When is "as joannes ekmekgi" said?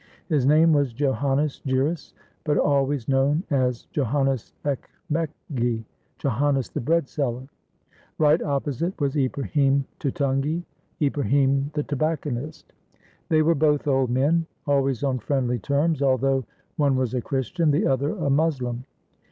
3.51-5.83